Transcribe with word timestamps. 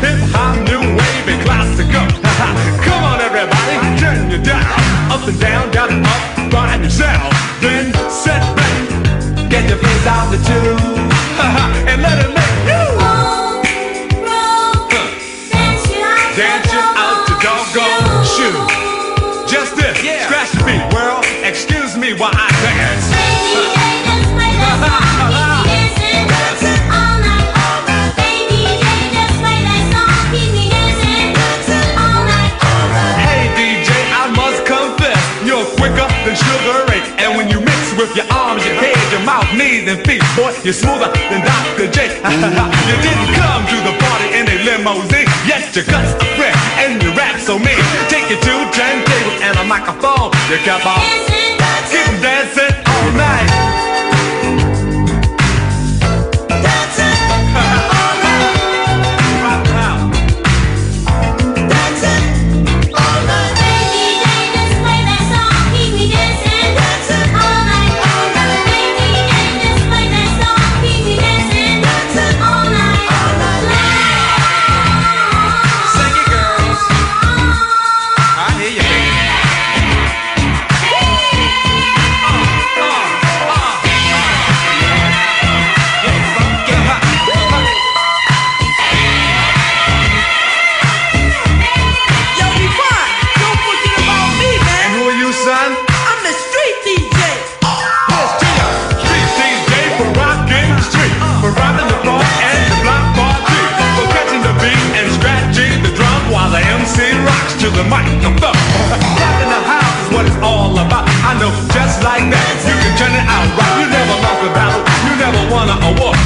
hip 0.00 0.20
hop, 0.32 0.56
new 0.68 0.80
wave, 0.80 1.28
and 1.32 1.40
classical. 1.44 2.06
Come 2.86 3.02
on, 3.04 3.20
everybody, 3.20 3.76
turn 4.00 4.28
down, 4.42 4.64
up 5.12 5.26
and 5.26 5.38
down, 5.40 5.70
down 5.70 6.04
up, 6.04 6.82
yourself. 6.82 7.32
Then 7.60 7.92
set 8.08 8.42
back, 8.56 9.50
get 9.50 9.68
your 9.68 9.78
face 9.78 10.06
out 10.06 10.30
the 10.30 10.38
tube, 10.38 10.80
and 11.90 12.02
let 12.02 12.24
it. 12.24 12.27
and 39.88 40.00
feet, 40.04 40.22
boy. 40.36 40.52
You're 40.62 40.76
smoother 40.76 41.08
than 41.32 41.40
Dr. 41.40 41.88
J. 41.88 41.98
you 42.88 42.96
didn't 43.00 43.30
come 43.34 43.62
to 43.64 43.78
the 43.88 43.94
party 43.96 44.28
in 44.36 44.44
a 44.44 44.56
limousine. 44.64 45.28
Yes, 45.48 45.74
your 45.74 45.84
guts 45.84 46.12
are 46.14 46.32
fresh 46.36 46.60
and 46.84 47.02
your 47.02 47.14
rap 47.14 47.40
so 47.40 47.58
mean. 47.58 47.80
Take 48.12 48.28
your 48.28 48.40
two 48.40 48.60
turntables 48.76 49.40
and 49.40 49.56
a 49.58 49.64
microphone. 49.64 50.30
You 50.52 50.58
kept 50.64 50.84
on 50.84 51.28
keep 51.90 52.20
dancing 52.20 52.74
all 52.86 53.12
night. 53.12 53.47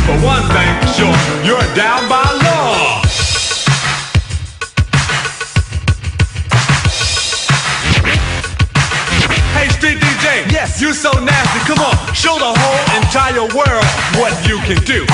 For 0.06 0.18
one 0.18 0.42
thing's 0.50 0.96
sure, 0.96 1.14
you're 1.46 1.74
down 1.74 2.08
by 2.08 2.26
law. 2.42 3.02
Hey, 9.54 9.68
street 9.68 9.98
DJ, 9.98 10.50
yes, 10.50 10.80
you 10.80 10.92
so 10.92 11.12
nasty. 11.22 11.60
Come 11.70 11.78
on, 11.78 11.94
show 12.14 12.36
the 12.36 12.52
whole 12.52 12.82
entire 12.98 13.46
world 13.54 13.86
what 14.18 14.34
you 14.48 14.58
can 14.66 14.82
do. 14.82 15.06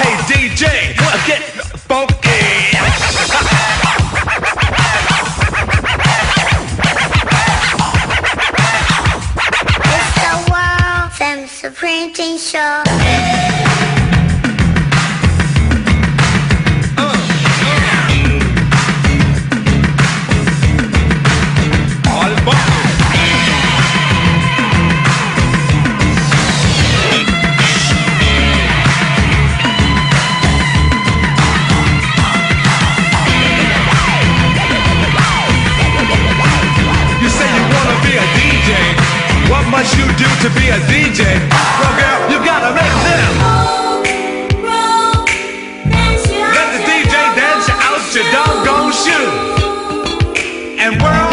hey, 0.00 0.16
DJ, 0.32 0.96
get 1.26 1.71
DJ. 41.12 41.24
Girl, 41.98 42.30
you 42.30 42.38
gotta 42.42 42.72
make 42.74 42.96
them. 43.04 43.32
Let 46.54 46.68
the 46.72 46.80
DJ 46.88 47.12
dance 47.36 47.68
you 47.68 47.74
out 47.74 48.14
your 48.14 48.24
doggone 48.32 48.92
shoe. 48.92 49.28
And 50.80 51.02
world. 51.02 51.31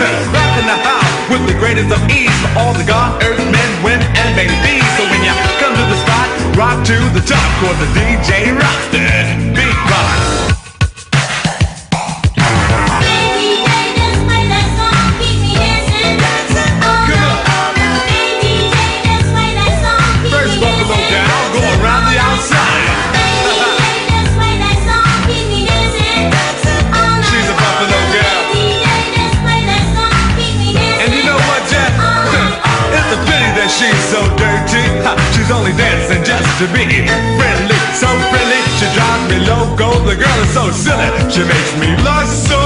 Spells 0.00 0.28
back 0.32 0.56
the 0.64 0.80
house 0.80 1.30
with 1.30 1.44
the 1.46 1.52
greatest 1.60 1.92
of 1.92 2.00
ease 2.08 2.32
for 2.40 2.58
all 2.58 2.72
the 2.72 2.84
God, 2.84 3.22
earth, 3.22 3.36
men, 3.36 3.70
women, 3.84 4.00
and 4.16 4.28
babies. 4.34 4.86
So 4.96 5.04
when 5.04 5.20
you 5.20 5.34
come 5.60 5.76
to 5.76 5.84
the 5.92 5.98
spot, 6.00 6.56
rock 6.56 6.86
to 6.86 6.96
the 7.12 7.20
top, 7.20 7.50
cause 7.60 7.76
the 7.76 7.90
DJ 8.00 8.56
rocks 8.56 8.88
it. 9.04 9.29
to 36.60 36.66
be 36.74 36.84
friendly, 37.40 37.80
so 37.96 38.06
friendly. 38.28 38.60
She 38.76 38.86
drives 38.92 39.32
me 39.32 39.38
loco. 39.48 40.04
The 40.04 40.14
girl 40.14 40.38
is 40.44 40.52
so 40.52 40.70
silly, 40.70 41.08
she 41.32 41.40
makes 41.40 41.72
me 41.80 41.88
lust 42.04 42.48
so. 42.48 42.60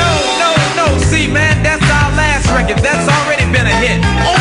No, 0.00 0.10
no, 0.40 0.50
no. 0.80 0.98
See, 0.98 1.28
man, 1.28 1.62
that's 1.62 1.84
our 1.84 2.10
last 2.16 2.48
record. 2.56 2.82
That's 2.82 3.06
already 3.12 3.44
been 3.52 3.66
a 3.66 3.76
hit. 3.84 4.31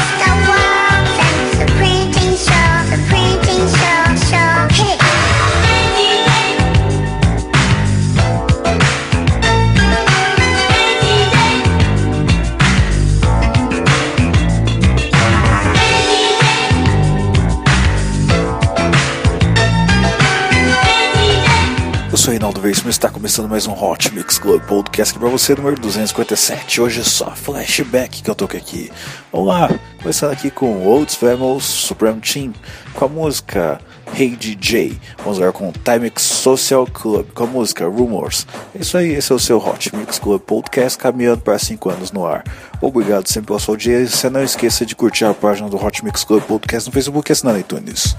Basement 22.71 22.91
está 22.91 23.09
começando 23.09 23.49
mais 23.49 23.67
um 23.67 23.73
Hot 23.73 24.15
Mix 24.15 24.39
Club 24.39 24.63
Podcast 24.63 25.19
para 25.19 25.27
você, 25.27 25.53
número 25.53 25.75
257. 25.75 26.79
Hoje 26.79 27.01
é 27.01 27.03
só 27.03 27.35
flashback 27.35 28.23
que 28.23 28.29
eu 28.29 28.33
toquei 28.33 28.61
aqui. 28.61 28.89
Vamos 29.29 29.49
lá, 29.49 29.69
começando 30.01 30.31
aqui 30.31 30.49
com 30.49 30.87
Olds 30.87 31.15
Famous 31.15 31.65
Supreme 31.65 32.21
Team 32.21 32.53
com 32.93 33.03
a 33.03 33.09
música 33.09 33.81
Hey 34.17 34.37
DJ. 34.37 34.97
Vamos 35.17 35.37
agora 35.37 35.51
com 35.51 35.73
Time 35.73 36.09
Social 36.15 36.87
Club 36.87 37.27
com 37.33 37.43
a 37.43 37.47
música 37.47 37.85
Rumors. 37.85 38.47
É 38.73 38.79
isso 38.79 38.97
aí, 38.97 39.15
esse 39.15 39.33
é 39.33 39.35
o 39.35 39.39
seu 39.39 39.57
Hot 39.57 39.93
Mix 39.93 40.17
Club 40.17 40.39
Podcast 40.39 40.97
caminhando 40.97 41.41
para 41.41 41.59
5 41.59 41.89
anos 41.89 42.13
no 42.13 42.25
ar. 42.25 42.41
Obrigado 42.79 43.27
sempre 43.27 43.47
pela 43.47 43.59
sua 43.59 43.73
audiência. 43.73 44.29
Não 44.29 44.41
esqueça 44.41 44.85
de 44.85 44.95
curtir 44.95 45.25
a 45.25 45.33
página 45.33 45.67
do 45.67 45.75
Hot 45.75 46.05
Mix 46.05 46.23
Club 46.23 46.41
Podcast 46.43 46.87
no 46.87 46.93
Facebook 46.93 47.29
e 47.29 47.33
assinar 47.33 47.59
iTunes. 47.59 48.15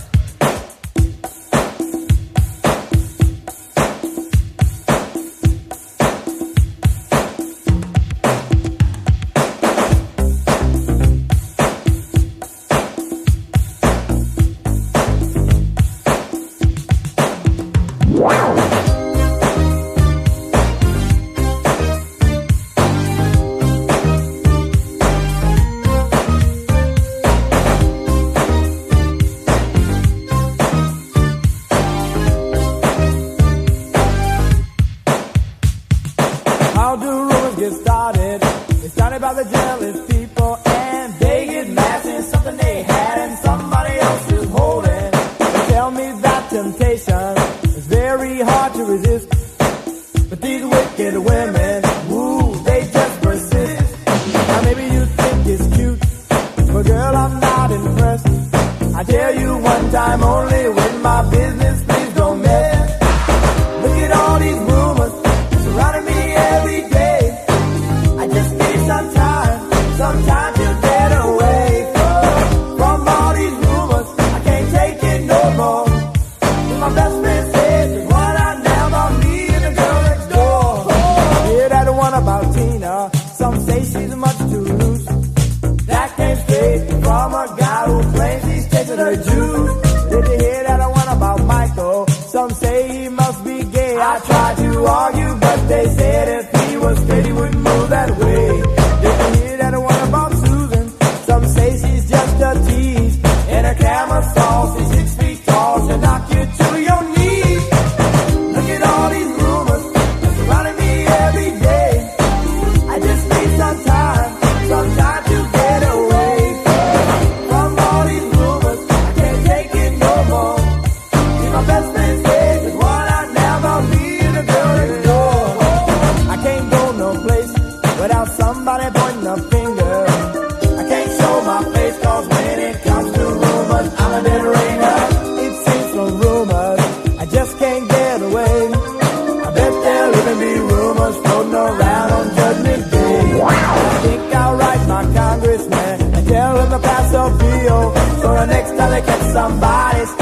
So 147.22 148.34
the 148.34 148.46
next 148.46 148.76
time 148.76 148.92
I 148.92 149.00
catch 149.00 149.32
somebody's 149.32 150.21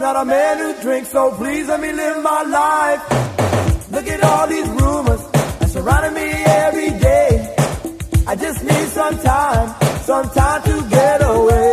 not 0.00 0.16
a 0.16 0.24
man 0.24 0.58
who 0.58 0.80
drinks, 0.80 1.10
so 1.10 1.30
please 1.32 1.68
let 1.68 1.78
me 1.78 1.92
live 1.92 2.22
my 2.22 2.42
life. 2.42 3.02
Look 3.90 4.06
at 4.08 4.24
all 4.24 4.46
these 4.46 4.68
rumors 4.68 5.22
that 5.30 5.68
surrounding 5.68 6.14
me 6.14 6.28
every 6.64 6.90
day. 6.98 7.54
I 8.26 8.34
just 8.34 8.64
need 8.64 8.88
some 8.88 9.18
time, 9.18 9.68
some 10.00 10.30
time 10.30 10.62
to 10.62 10.88
get 10.88 11.22
away. 11.22 11.69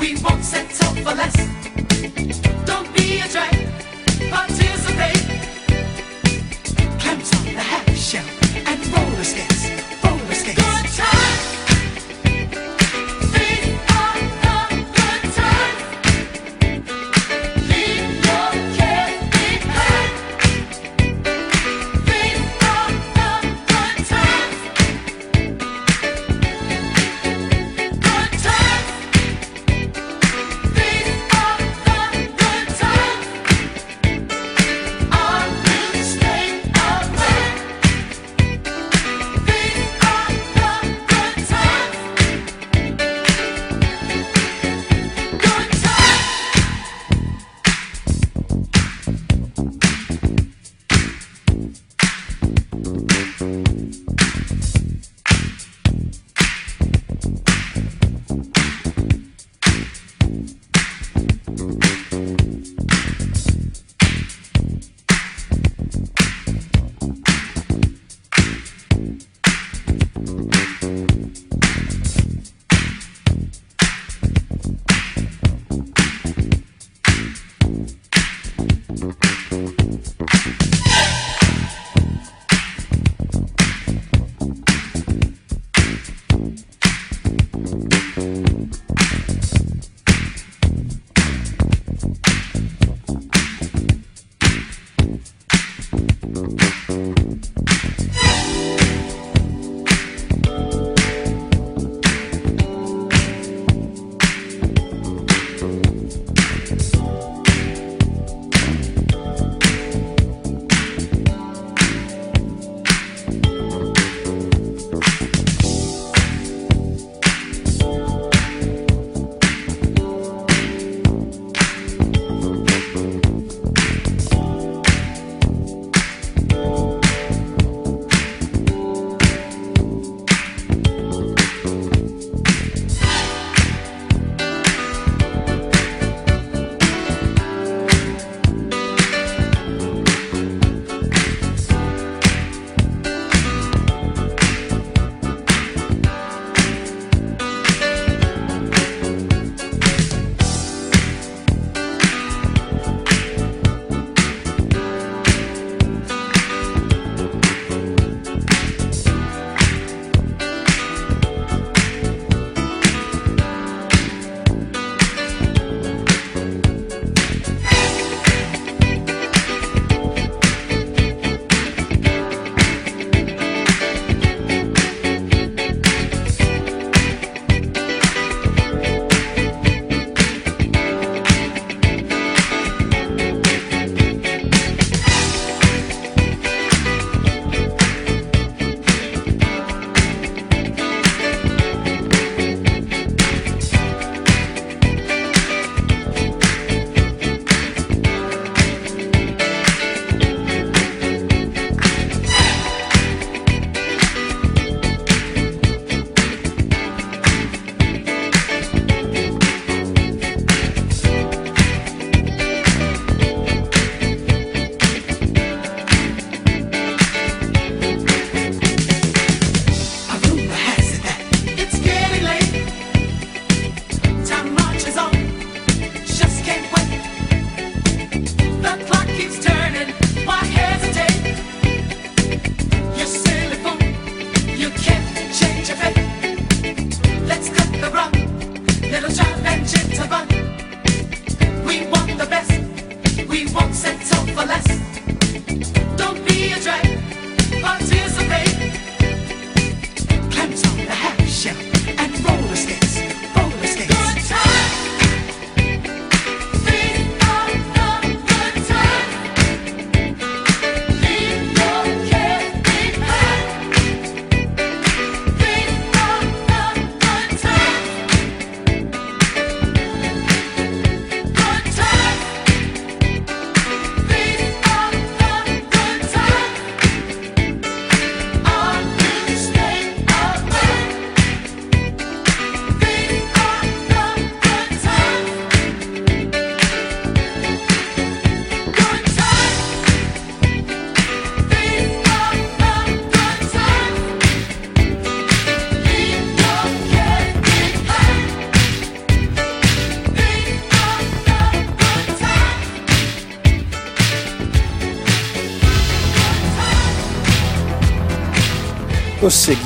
We 0.00 0.16
won't 0.22 0.42
settle 0.42 0.94
for 1.04 1.14
less. 1.14 1.36
Don't 2.64 2.88
be 2.96 3.20
a 3.20 3.28
drag. 3.28 3.52
Party 4.30 4.69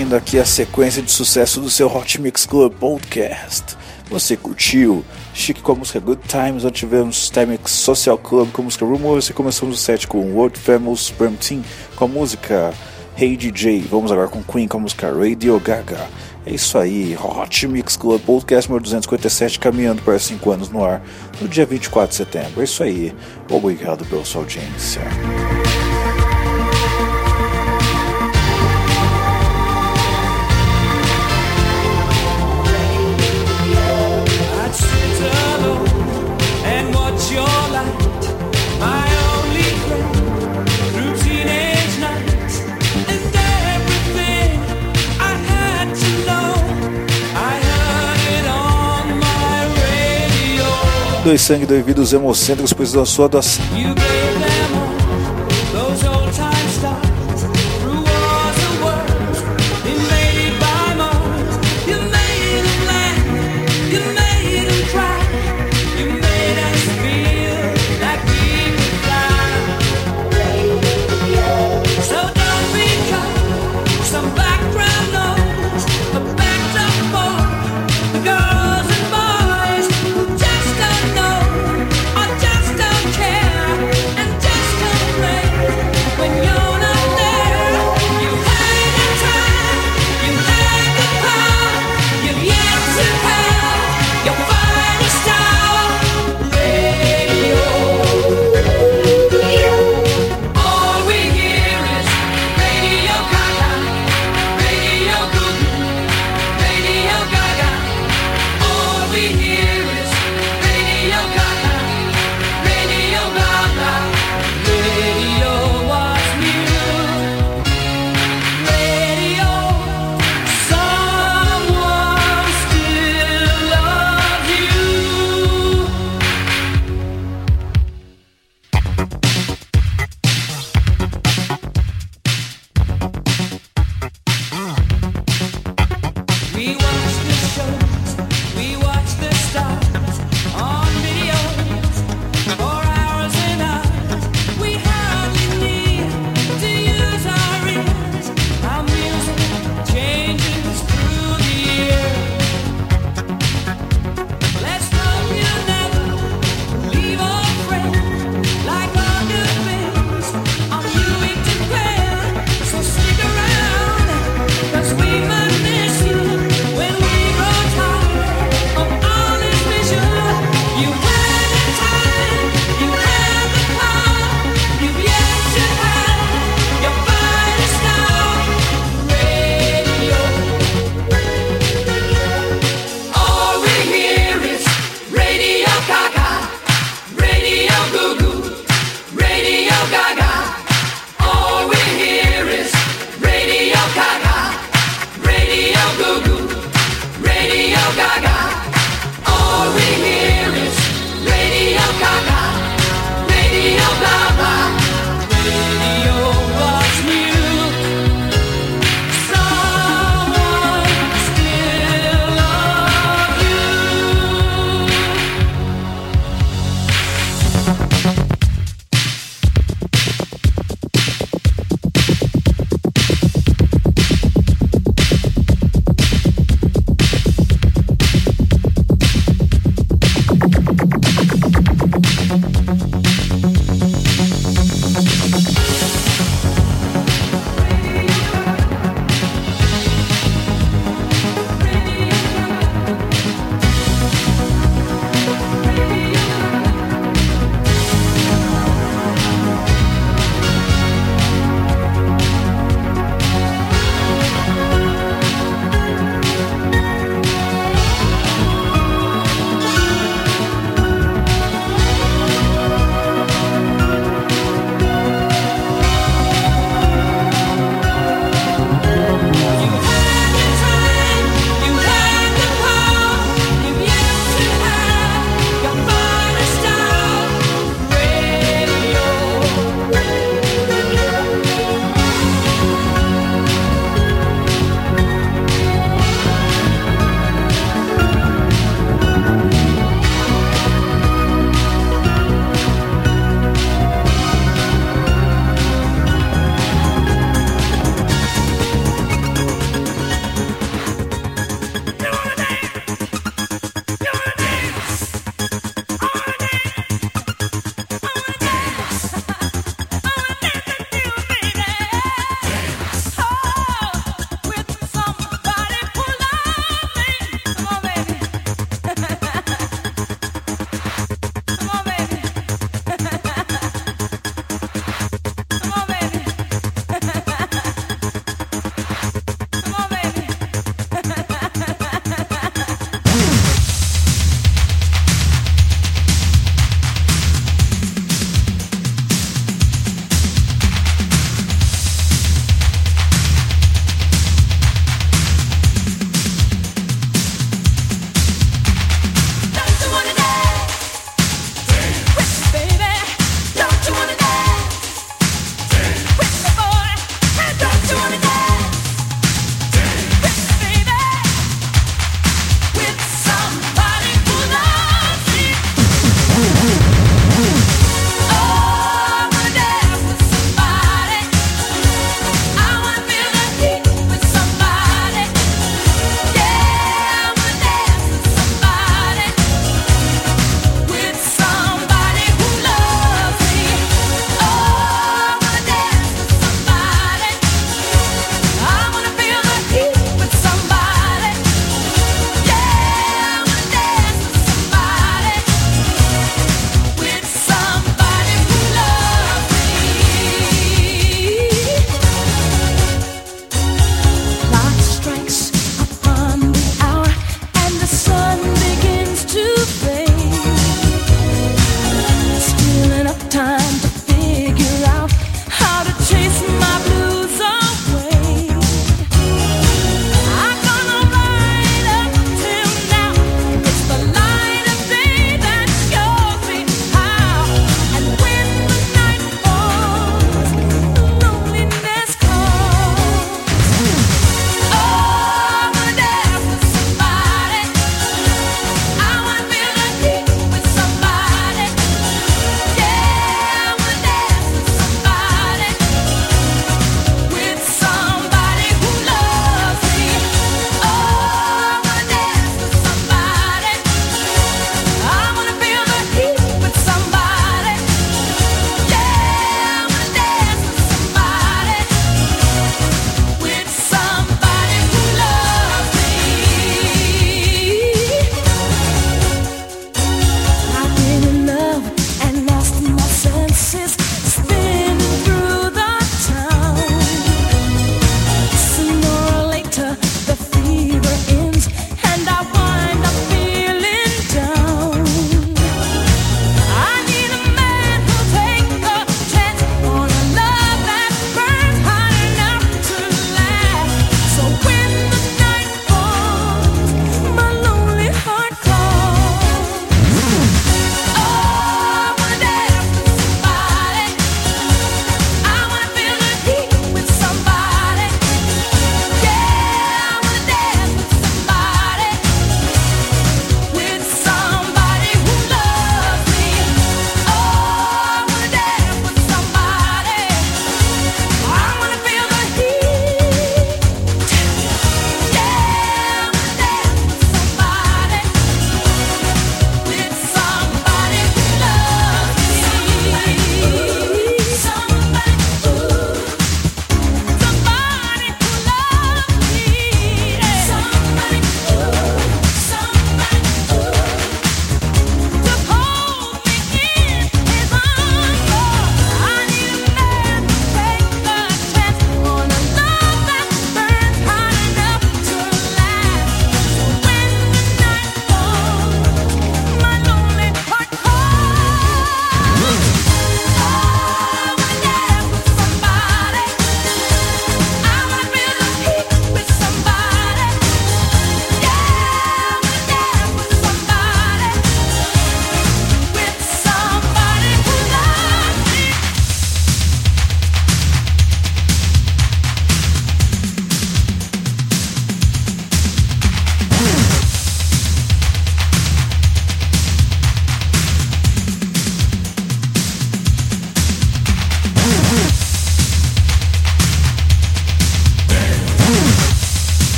Prosseguindo 0.00 0.16
aqui 0.16 0.38
a 0.38 0.46
sequência 0.46 1.02
de 1.02 1.10
sucesso 1.10 1.60
do 1.60 1.68
seu 1.68 1.86
Hot 1.94 2.18
Mix 2.20 2.46
Club 2.46 2.72
Podcast. 2.72 3.76
Você 4.08 4.34
curtiu? 4.34 5.04
Chique 5.34 5.60
com 5.60 5.72
a 5.72 5.74
música 5.74 6.00
Good 6.00 6.22
Times, 6.26 6.64
onde 6.64 6.72
tivemos 6.72 7.28
Timex 7.28 7.70
Social 7.72 8.16
Club 8.16 8.50
com 8.50 8.62
a 8.62 8.64
música 8.64 8.86
Rumors 8.86 9.28
e 9.28 9.34
começamos 9.34 9.76
o 9.76 9.78
set 9.78 10.06
com 10.06 10.32
World 10.32 10.58
Famous 10.58 11.00
Supreme 11.00 11.36
Team 11.36 11.62
com 11.96 12.06
a 12.06 12.08
música 12.08 12.72
Hey 13.14 13.36
DJ. 13.36 13.82
Vamos 13.90 14.10
agora 14.10 14.28
com 14.28 14.42
Queen 14.42 14.66
com 14.66 14.78
a 14.78 14.80
música 14.80 15.12
Radio 15.12 15.60
Gaga. 15.60 16.08
É 16.46 16.54
isso 16.54 16.78
aí, 16.78 17.14
Hot 17.22 17.68
Mix 17.68 17.94
Club 17.98 18.22
Podcast 18.22 18.70
número 18.70 18.84
257, 18.84 19.58
caminhando 19.58 20.00
para 20.00 20.18
5 20.18 20.50
anos 20.50 20.70
no 20.70 20.82
ar, 20.82 21.02
no 21.42 21.46
dia 21.46 21.66
24 21.66 22.08
de 22.08 22.14
setembro. 22.14 22.62
É 22.62 22.64
isso 22.64 22.82
aí, 22.82 23.14
obrigado 23.50 24.06
pela 24.06 24.24
sua 24.24 24.40
audiência. 24.40 25.02
Dois 51.22 51.40
sangue, 51.42 51.66
dois 51.66 51.84
vidros 51.84 52.12
hemocêntricos 52.12 52.72
precisam 52.72 53.02
da 53.02 53.06
sua 53.06 53.28
doação. 53.28 53.64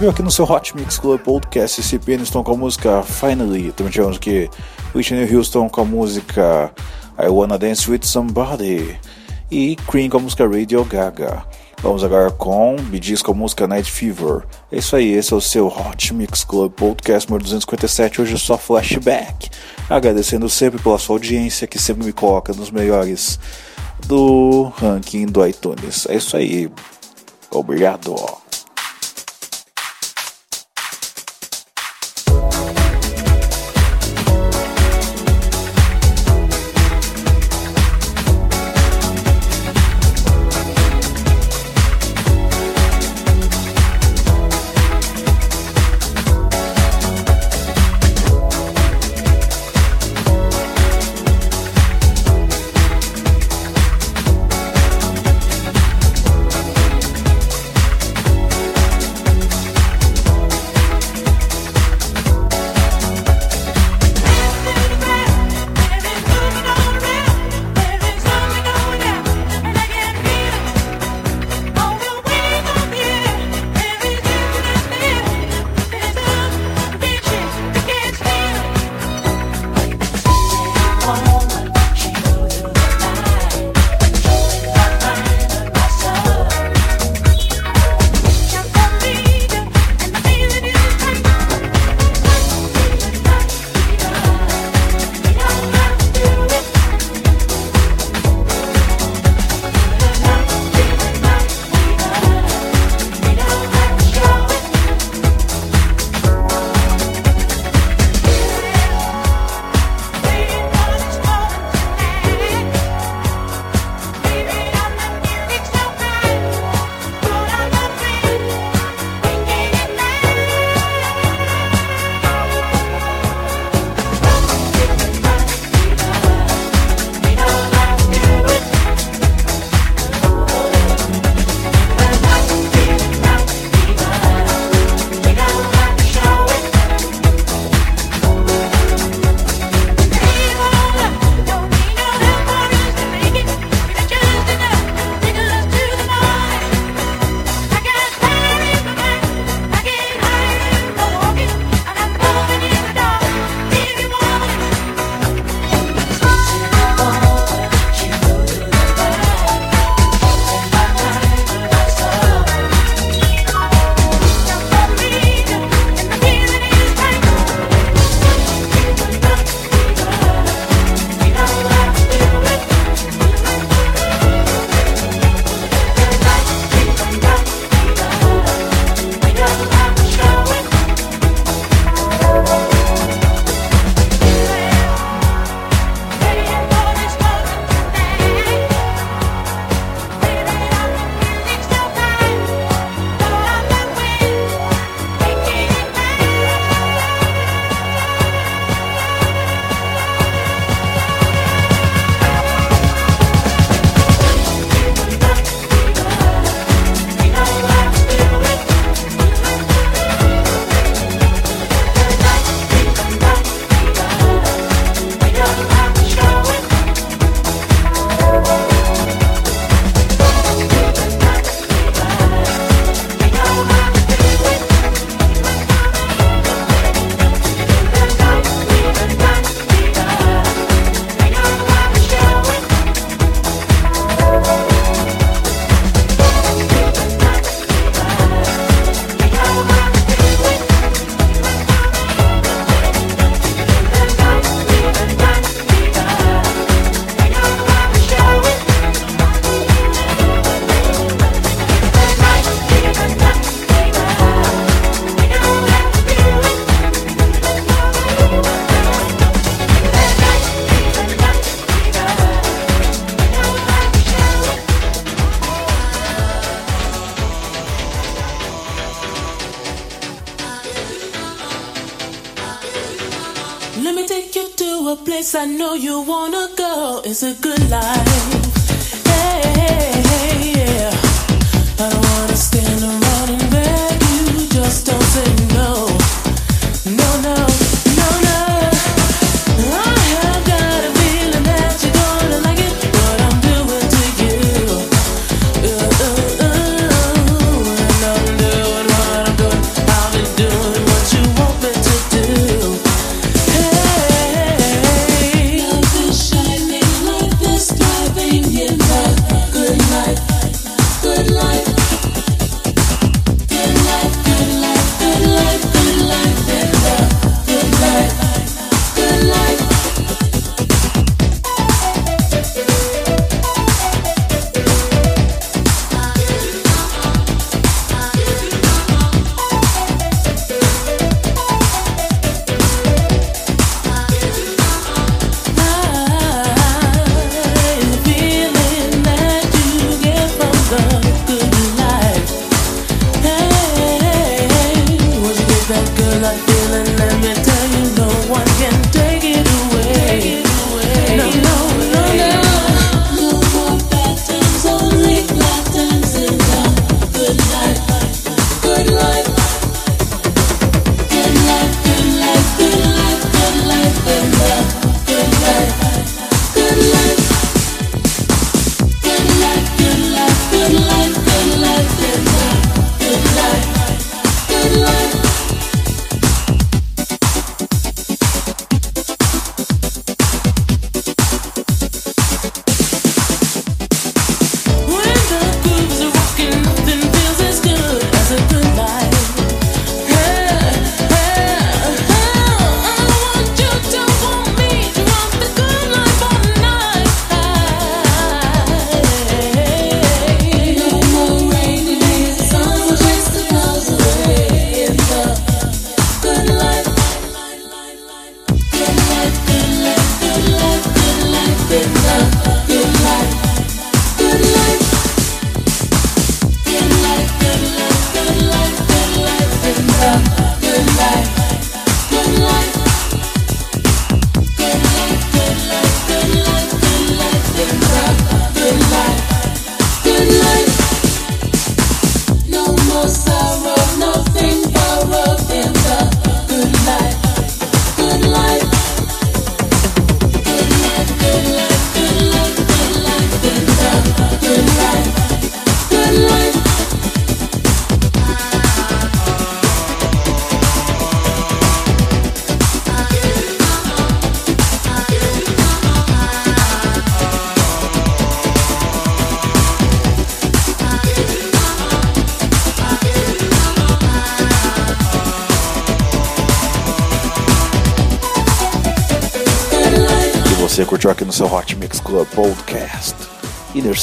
Ouviu 0.00 0.12
aqui 0.12 0.22
no 0.22 0.30
seu 0.30 0.46
Hot 0.50 0.74
Mix 0.74 0.98
Club 0.98 1.20
Podcast 1.20 1.78
esse 1.78 1.98
Peniston 1.98 2.42
com 2.42 2.52
a 2.52 2.56
música 2.56 3.02
Finally. 3.02 3.70
Também 3.72 3.92
tivemos 3.92 4.16
aqui 4.16 4.48
Whitney 4.94 5.30
Houston 5.30 5.68
com 5.68 5.82
a 5.82 5.84
música 5.84 6.72
I 7.18 7.28
Wanna 7.28 7.58
Dance 7.58 7.90
With 7.90 8.00
Somebody. 8.04 8.98
E 9.50 9.76
Cream 9.86 10.08
com 10.08 10.16
a 10.16 10.20
música 10.20 10.48
Radio 10.48 10.82
Gaga. 10.86 11.44
Vamos 11.82 12.02
agora 12.02 12.30
com 12.30 12.76
Gees 12.98 13.20
com 13.20 13.32
a 13.32 13.34
música 13.34 13.68
Night 13.68 13.92
Fever. 13.92 14.44
É 14.72 14.78
isso 14.78 14.96
aí, 14.96 15.12
esse 15.12 15.34
é 15.34 15.36
o 15.36 15.40
seu 15.40 15.66
Hot 15.66 16.14
Mix 16.14 16.44
Club 16.44 16.72
Podcast 16.72 17.28
número 17.28 17.44
257. 17.44 18.22
Hoje 18.22 18.36
é 18.36 18.38
só 18.38 18.56
flashback. 18.56 19.50
Agradecendo 19.86 20.48
sempre 20.48 20.80
pela 20.80 20.98
sua 20.98 21.16
audiência 21.16 21.66
que 21.66 21.78
sempre 21.78 22.06
me 22.06 22.12
coloca 22.14 22.54
nos 22.54 22.70
melhores 22.70 23.38
do 24.06 24.72
ranking 24.78 25.26
do 25.26 25.46
iTunes. 25.46 26.06
É 26.08 26.14
isso 26.14 26.38
aí. 26.38 26.72
Obrigado. 27.50 28.14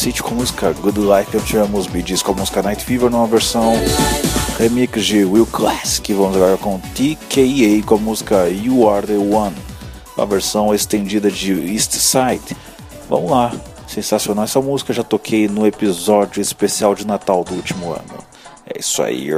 City 0.08 0.24
com 0.24 0.30
a 0.30 0.36
música 0.36 0.72
Good 0.72 1.00
Life, 1.02 1.34
eu 1.34 1.42
tivemos 1.42 1.86
Bee 1.86 2.02
Gees 2.02 2.22
com 2.22 2.32
a 2.32 2.36
música 2.36 2.62
Night 2.62 2.86
Fever 2.86 3.10
numa 3.10 3.28
versão 3.28 3.74
remix 4.58 5.06
de 5.06 5.26
Will 5.26 5.46
Classic. 5.46 6.14
Vamos 6.14 6.38
agora 6.38 6.56
com 6.56 6.80
TKA 6.80 7.86
com 7.86 7.96
a 7.96 7.98
música 7.98 8.48
You 8.48 8.90
Are 8.90 9.06
The 9.06 9.18
One, 9.18 9.54
uma 10.16 10.26
versão 10.26 10.74
estendida 10.74 11.30
de 11.30 11.52
East 11.74 11.92
Side. 11.92 12.56
Vamos 13.10 13.30
lá, 13.30 13.52
sensacional 13.86 14.46
essa 14.46 14.62
música, 14.62 14.94
já 14.94 15.04
toquei 15.04 15.50
no 15.50 15.68
episódio 15.68 16.42
especial 16.42 16.96
de 16.96 17.06
Natal 17.06 17.44
do 17.44 17.56
último 17.56 17.92
ano. 17.92 18.24
É 18.66 18.80
isso 18.80 19.04
aí. 19.04 19.30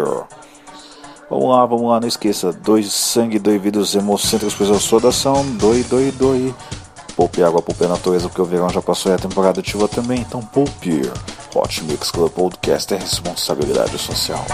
Vamos 1.32 1.50
lá, 1.50 1.66
vamos 1.66 1.90
lá, 1.90 2.00
não 2.00 2.08
esqueça. 2.08 2.54
Dois 2.54 2.94
sangue, 2.94 3.40
dois 3.40 3.60
vidros 3.60 3.96
hemocêntricos, 3.96 4.54
pois 4.54 4.70
eu 4.70 4.80
sou 4.80 5.00
da 5.00 5.10
ação. 5.10 5.44
Doi, 5.56 5.82
doi, 5.90 6.12
doi. 6.12 6.54
Poupe 7.20 7.44
água, 7.44 7.62
poupe 7.62 7.84
a 7.84 7.90
natureza, 7.90 8.30
porque 8.30 8.42
o 8.42 8.46
verão 8.46 8.70
já 8.70 8.82
passou 8.82 9.12
e 9.12 9.16
a 9.16 9.18
temporada 9.18 9.62
chuva 9.62 9.90
também. 9.90 10.22
Então 10.22 10.40
poupe. 10.42 11.02
Hot 11.54 11.84
Mix 11.84 12.12
Club 12.12 12.32
Podcast 12.32 12.94
é 12.94 12.98
responsabilidade 12.98 13.98
social. 13.98 14.46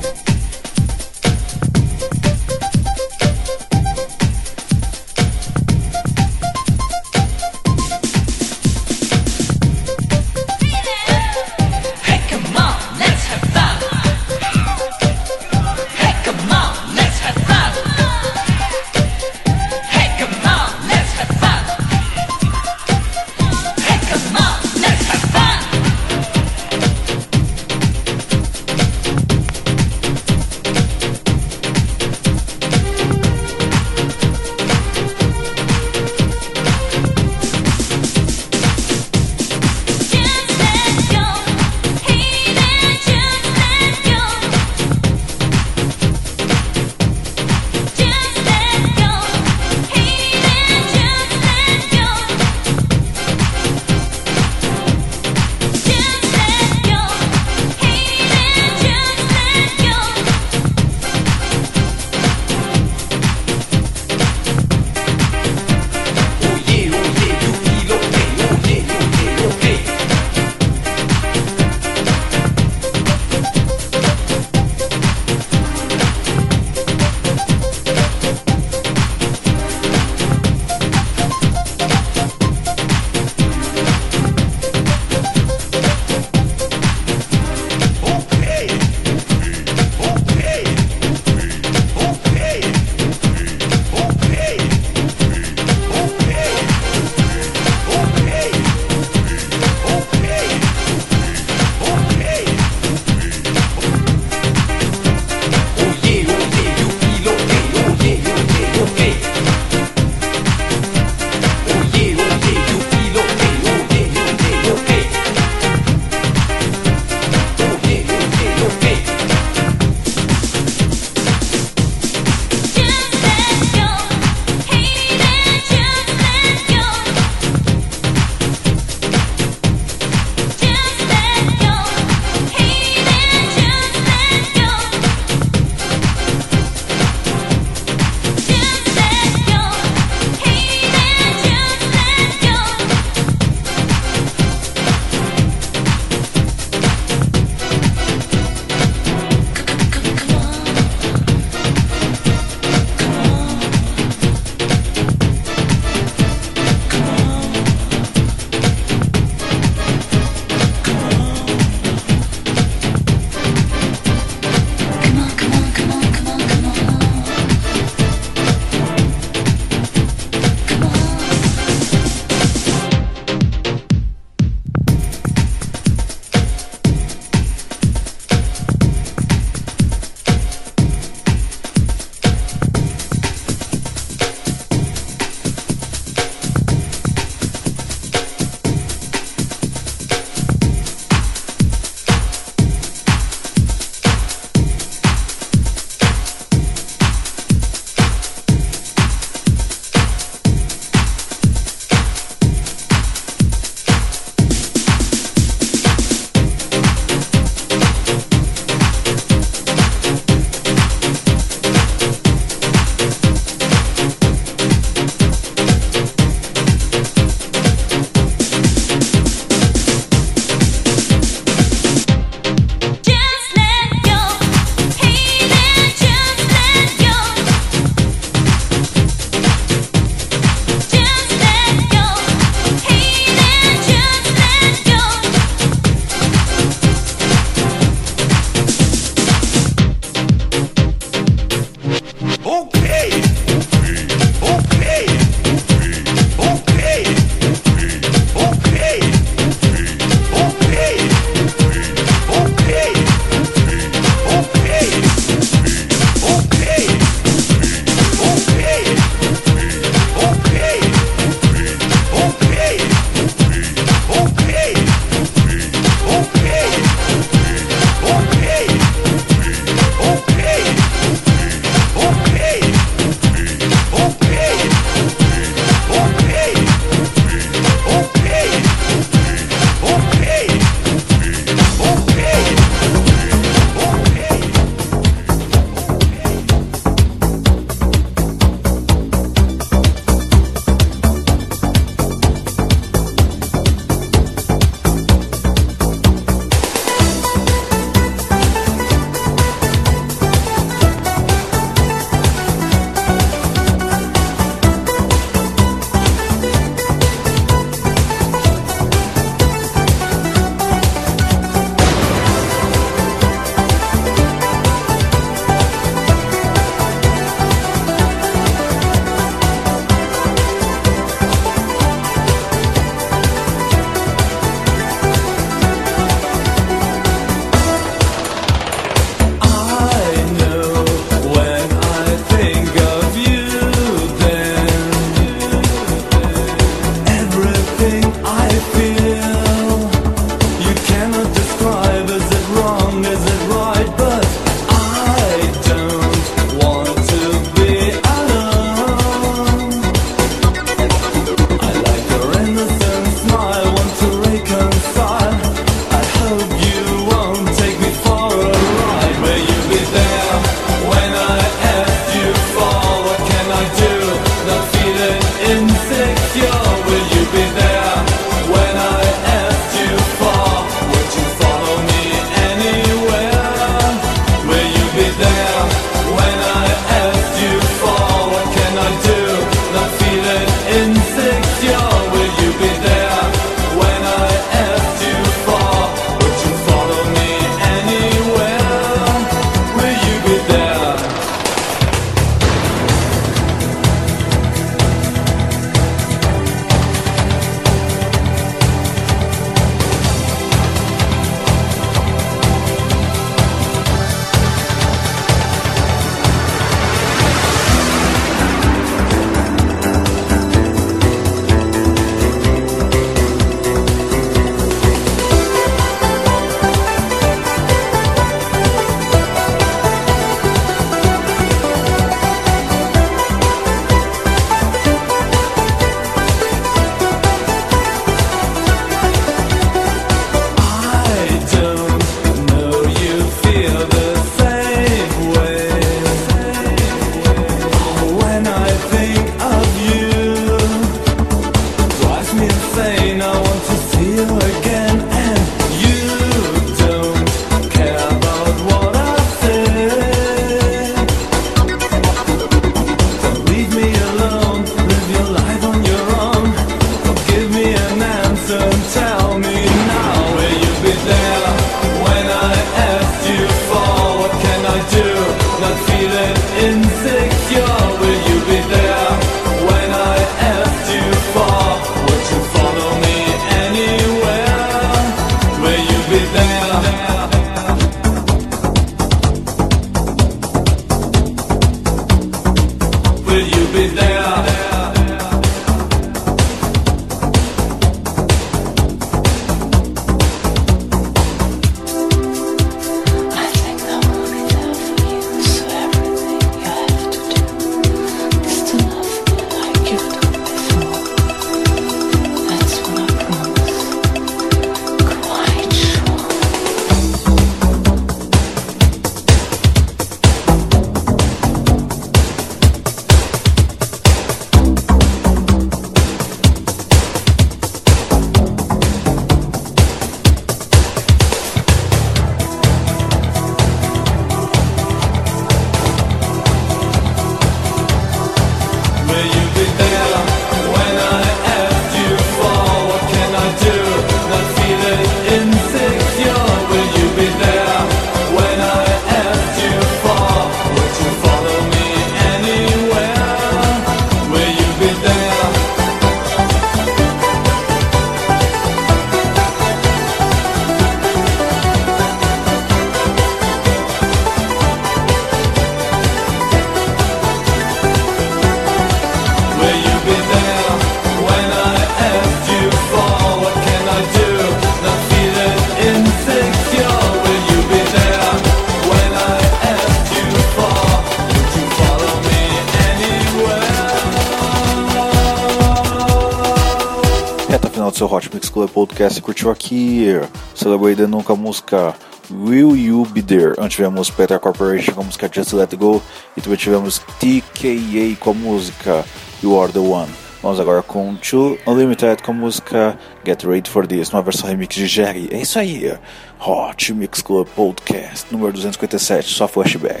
seu 578.00 578.10
Hot 578.10 578.30
Mix 578.32 578.48
Club 578.48 578.70
Podcast 578.70 579.20
curtiu 579.20 579.50
aqui, 579.50 580.06
Celebrate 580.54 581.02
Nunca 581.02 581.34
a 581.34 581.36
música 581.36 581.94
Will 582.30 582.74
You 582.74 583.04
Be 583.04 583.20
There. 583.20 583.52
Antes 583.58 583.76
tivemos 583.76 584.08
Petra 584.08 584.38
Corporation 584.38 584.94
com 584.94 585.02
a 585.02 585.04
música 585.04 585.28
Just 585.30 585.52
Let 585.52 585.76
Go 585.76 586.00
e 586.34 586.40
também 586.40 586.56
tivemos 586.56 586.98
TKA 587.18 588.16
com 588.18 588.30
a 588.30 588.34
música 588.34 589.04
You 589.42 589.60
Are 589.60 589.70
The 589.70 589.80
One. 589.80 590.10
Vamos 590.42 590.58
agora 590.58 590.82
com 590.82 591.14
Two 591.16 591.58
Unlimited 591.66 592.22
com 592.22 592.30
a 592.30 592.34
música 592.34 592.98
Get 593.22 593.44
Ready 593.44 593.68
For 593.68 593.86
This, 593.86 594.08
uma 594.08 594.22
versão 594.22 594.48
remix 594.48 594.76
de 594.76 594.86
Jerry. 594.86 595.28
É 595.30 595.42
isso 595.42 595.58
aí, 595.58 595.92
Hot 596.40 596.94
Mix 596.94 597.20
Club 597.20 597.48
Podcast 597.48 598.32
número 598.32 598.54
257, 598.54 599.28
só 599.28 599.46
flashback. 599.46 600.00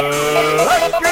Like 0.00 1.09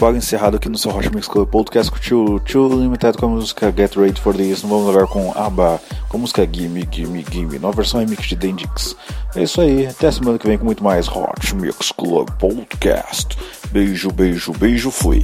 trabalho 0.00 0.16
encerrado 0.16 0.56
aqui 0.56 0.66
no 0.66 0.78
seu 0.78 0.90
Rocha 0.90 1.10
Mix 1.10 1.28
Club 1.28 1.46
Podcast 1.46 1.90
com 1.90 1.98
o 1.98 2.40
Tio 2.40 2.68
Limited 2.68 3.18
com 3.18 3.26
a 3.26 3.28
música 3.28 3.70
Get 3.76 3.96
Ready 3.96 4.18
for 4.18 4.34
This. 4.34 4.62
Vamos 4.62 4.88
agora 4.88 5.06
com 5.06 5.30
Abba, 5.36 5.78
com 6.08 6.16
a 6.16 6.20
música 6.20 6.48
Gimme, 6.50 6.88
Gimme, 6.90 7.22
Gimme, 7.30 7.58
nova 7.58 7.76
versão 7.76 8.00
remix 8.00 8.26
de 8.26 8.34
Dendix. 8.34 8.96
É 9.36 9.42
isso 9.42 9.60
aí, 9.60 9.86
até 9.86 10.10
semana 10.10 10.38
que 10.38 10.46
vem 10.46 10.56
com 10.56 10.64
muito 10.64 10.82
mais 10.82 11.06
Hot 11.06 11.54
Mix 11.54 11.92
Club 11.92 12.30
Podcast. 12.38 13.36
Beijo, 13.70 14.10
beijo, 14.10 14.52
beijo, 14.52 14.90
fui. 14.90 15.20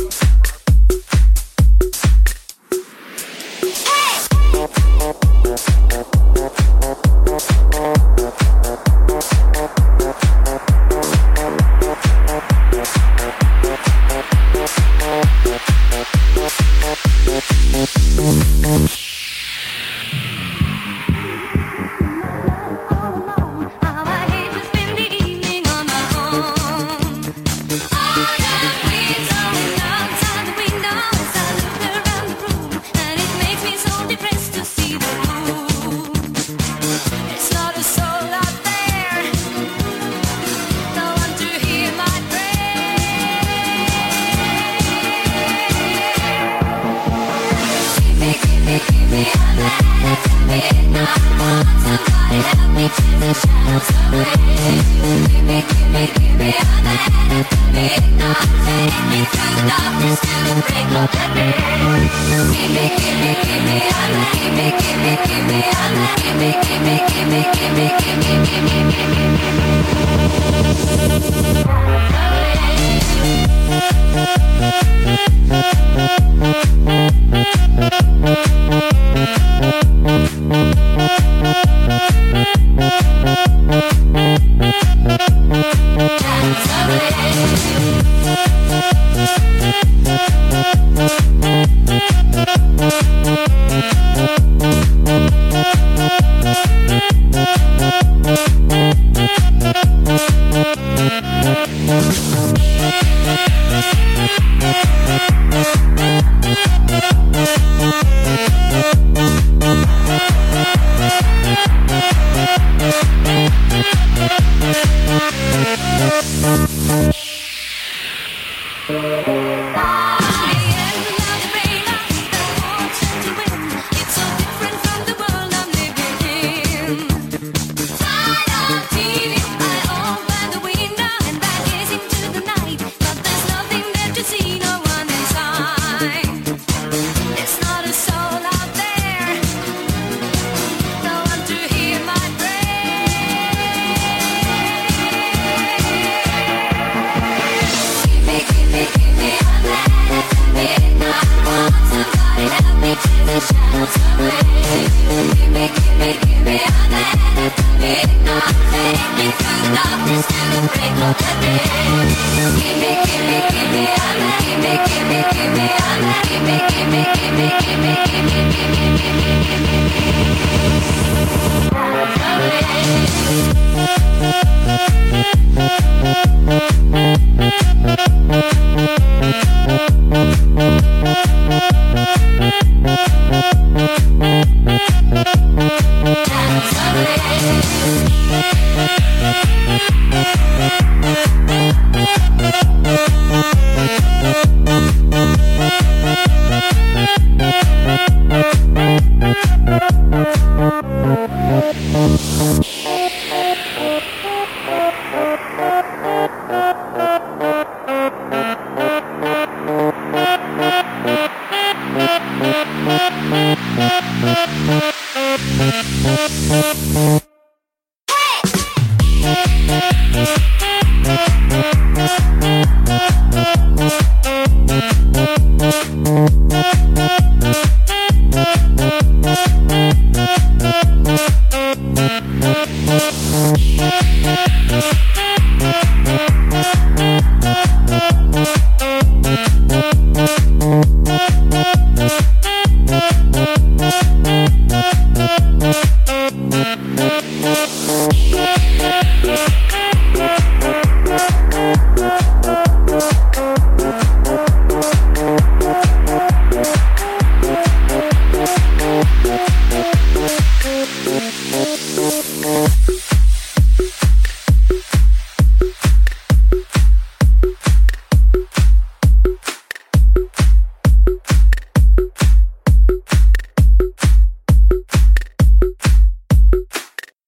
Thank 161.59 161.91
you. 161.91 161.95